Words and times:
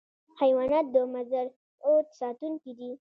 حیوانات 0.39 0.85
د 0.93 0.95
مزرعو 1.13 1.95
ساتونکي 2.19 2.71
دي. 2.79 2.91